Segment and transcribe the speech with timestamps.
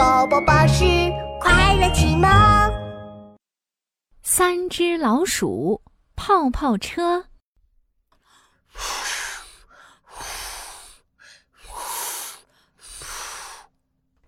[0.00, 0.82] 宝宝巴士
[1.42, 2.26] 快乐启蒙。
[4.22, 5.82] 三只老鼠
[6.16, 7.26] 泡泡车。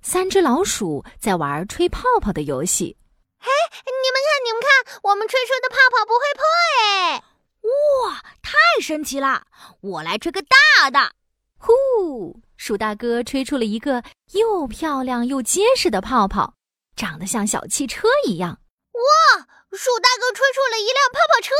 [0.02, 2.98] 三只老鼠在玩吹泡泡的游戏。
[3.38, 3.48] 嘿，
[3.86, 6.44] 你们看，你们看，我们吹出的泡泡不会破
[6.82, 7.24] 哎！
[8.10, 8.52] 哇，太
[8.82, 9.46] 神奇了！
[9.80, 11.14] 我来吹个大的。
[11.56, 14.04] 呼，鼠大哥吹出了一个
[14.34, 16.54] 又漂亮又结实的泡泡，
[16.94, 18.60] 长得像小汽车一样。
[18.92, 19.40] 哇，
[19.72, 21.50] 鼠大哥吹出了一辆泡泡车！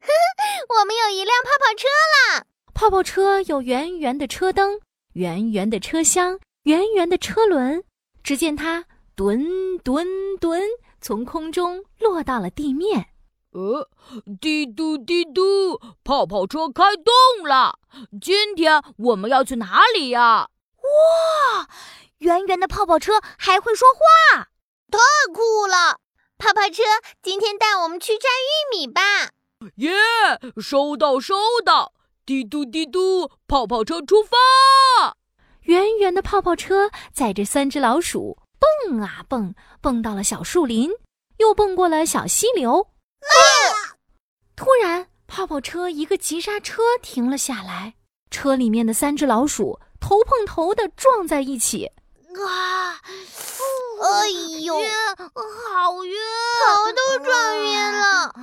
[0.00, 1.86] 呵呵，我们有一辆泡泡车
[2.34, 2.44] 啦！
[2.74, 4.80] 泡泡车有圆圆的车灯，
[5.12, 7.84] 圆圆的车厢，圆圆的车轮。
[8.24, 10.04] 只见它吨吨
[10.40, 10.60] 吨，
[11.00, 13.10] 从空中落到了地面。
[13.52, 13.86] 呃，
[14.40, 17.78] 滴嘟滴嘟，泡泡车开动了。
[18.20, 20.48] 今天我们要去哪里呀？
[20.78, 21.68] 哇，
[22.18, 24.48] 圆圆的泡泡车还会说话，
[24.90, 24.98] 太
[25.32, 25.98] 酷了！
[26.38, 26.82] 泡泡车，
[27.22, 29.02] 今天带我们去摘玉米吧。
[29.76, 29.92] 耶，
[30.60, 31.92] 收到收到。
[32.24, 35.16] 滴嘟滴嘟，泡泡车出发。
[35.62, 40.90] 圆圆的泡泡车载着三只老鼠蹦啊蹦，蹦到了小树林，
[41.36, 42.91] 又蹦过了小溪流。
[44.56, 47.94] 突然，泡泡车一个急刹车停了下来，
[48.30, 51.90] 车里面的三只老鼠头碰头的撞在一起。
[52.46, 53.00] 啊！
[54.02, 54.28] 哎
[54.62, 56.14] 呦，晕，好晕，
[56.66, 58.34] 头都撞晕了。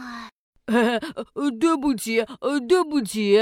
[1.33, 3.39] 呃，对不起，呃，对不起。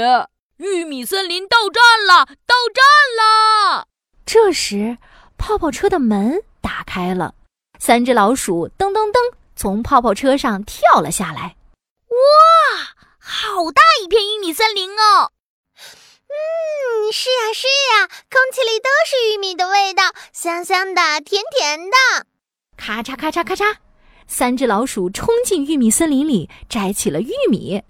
[0.56, 2.82] 玉米森林到站了，到站
[3.16, 3.86] 了。
[4.26, 4.98] 这时，
[5.36, 7.34] 泡泡车的门打开了，
[7.78, 8.87] 三只老鼠噔噔噔
[9.58, 11.56] 从泡泡车上跳了下来。
[12.06, 15.32] 哇，好大一片玉米森林哦！
[16.28, 21.96] 嗯，是呀是呀，空气里都是玉米的味道，香香的，甜甜的。
[22.76, 23.74] 咔嚓咔嚓咔嚓，
[24.28, 27.82] 三只老鼠冲进玉米森林里，摘起了玉米。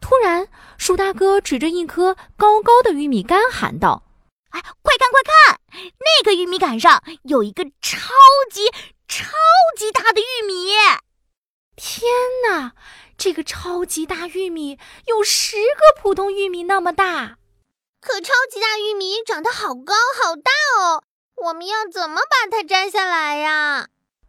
[0.00, 0.46] 突然，
[0.78, 4.04] 鼠大哥指着一棵高高的玉米杆喊道
[4.50, 7.98] ：“哎，快看快看，那个玉米杆上有一个超
[8.52, 8.70] 级
[9.10, 9.26] 超
[9.76, 10.70] 级大的玉米！
[11.74, 12.08] 天
[12.48, 12.74] 哪！”
[13.18, 17.36] 这个超级大玉米有十个普通玉米那么大，
[18.00, 21.02] 可超级大玉米长得好高好大哦！
[21.44, 23.88] 我们要怎么把它摘下来呀？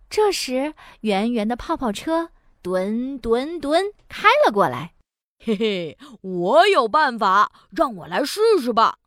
[0.09, 2.31] 这时，圆圆的泡泡车
[2.63, 4.95] 蹲蹲蹲开了过来，
[5.39, 8.97] 嘿嘿，我有办法，让我来试试吧！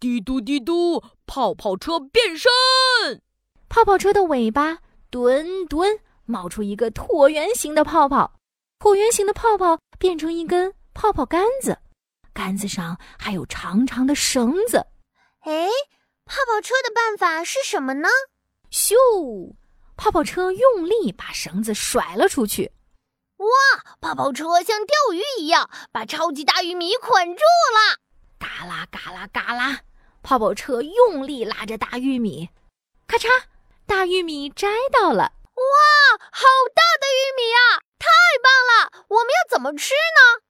[0.00, 2.50] 滴嘟滴嘟，泡泡车变身，
[3.68, 8.32] 泡泡车的尾巴蹲蹲冒出一个椭圆形的泡泡。
[8.78, 11.78] 椭圆形的泡泡变成一根泡泡杆子，
[12.32, 14.86] 杆子上还有长长的绳子。
[15.40, 15.68] 哎，
[16.24, 18.08] 泡泡车的办法是什么呢？
[18.70, 18.94] 咻！
[19.96, 22.72] 泡泡车用力把绳子甩了出去。
[23.36, 23.46] 哇！
[24.00, 27.98] 泡泡车像钓鱼一样把超级大玉米捆住了。
[28.38, 29.80] 嘎啦嘎啦嘎啦！
[30.22, 32.48] 泡泡车用力拉着大玉米，
[33.06, 33.26] 咔嚓！
[33.90, 35.32] 大玉米摘到了。
[35.56, 36.18] 哇！
[36.30, 37.82] 好大的玉米啊！
[37.98, 38.06] 太
[38.40, 39.04] 棒了！
[39.08, 40.44] 我们要怎么吃呢？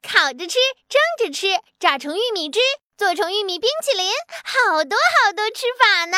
[0.00, 2.60] 烤着吃，蒸着吃，榨成玉米汁，
[2.96, 4.12] 做成玉米冰淇淋，
[4.44, 6.16] 好多好多吃法呢。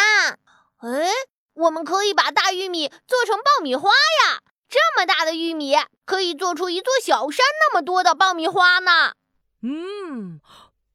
[0.83, 1.11] 哎，
[1.55, 4.43] 我们可以把大玉米做成爆米花呀！
[4.69, 9.15] 这么大的玉米可以做出一座小山那么多的爆米花呢。
[9.63, 10.43] 嗯，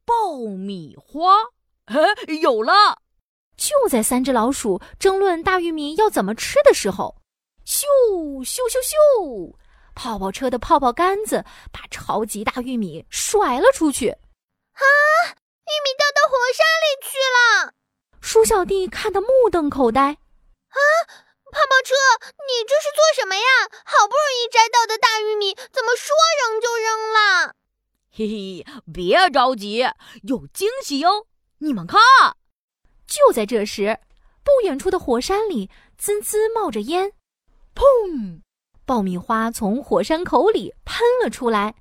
[0.06, 1.38] 爆米花，
[1.86, 1.96] 哎，
[2.40, 3.01] 有了！
[3.62, 7.22] 就在三只老鼠争论大玉米要怎么吃的时候，
[7.64, 7.84] 咻
[8.44, 9.54] 咻咻咻！
[9.94, 14.82] 泡泡车的泡泡杆子把超级大玉米甩了出去，啊！
[14.82, 17.74] 玉米掉到火山里去了。
[18.20, 20.02] 鼠小弟看得目瞪口呆。
[20.02, 20.80] 啊！
[21.52, 21.94] 泡泡车，
[22.26, 23.44] 你这是做什么呀？
[23.86, 27.54] 好不容易摘到的大玉米，怎么说扔就扔了？
[28.10, 29.88] 嘿嘿，别着急，
[30.24, 31.28] 有惊喜哟！
[31.60, 32.00] 你们看，
[33.32, 33.98] 就在这时，
[34.44, 37.14] 不远处的火山里滋滋冒着烟，
[37.74, 38.42] 砰！
[38.86, 41.76] 爆米花从火山口里喷了出来，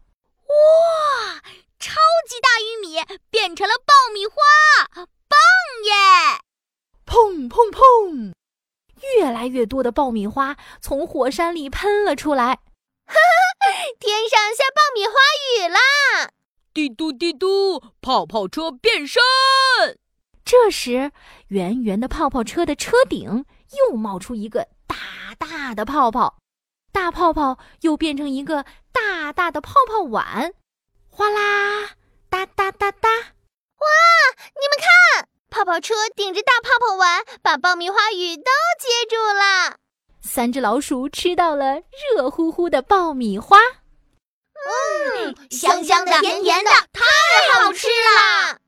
[0.46, 1.42] 哇！
[1.80, 1.96] 超
[2.28, 3.00] 级大玉米
[3.30, 4.36] 变成了爆米花，
[5.26, 5.40] 棒
[5.86, 6.40] 耶！
[7.04, 8.32] 砰砰砰！
[9.16, 12.60] 越来越多的爆米花从火山里喷了出来，
[13.06, 13.66] 哈哈！
[13.98, 15.14] 天上下爆米花
[15.58, 16.30] 雨啦！
[16.72, 19.20] 滴嘟滴嘟，泡泡车变身。
[20.50, 21.12] 这时，
[21.46, 23.44] 圆圆的泡泡车的车顶
[23.88, 24.96] 又冒出一个大
[25.38, 26.38] 大的泡泡。
[26.90, 30.52] 大泡泡又变成一个大大的泡泡碗，
[31.08, 31.90] 哗啦
[32.28, 33.08] 哒哒哒哒！
[33.10, 33.86] 哇，
[34.56, 34.76] 你们
[35.14, 38.50] 看，泡泡车顶着大泡泡碗，把爆米花雨都
[38.80, 39.76] 接住了。
[40.20, 41.80] 三只老鼠吃到了
[42.16, 43.56] 热乎乎的爆米花。
[45.16, 48.58] 嗯，香香的，甜甜的，太好吃了。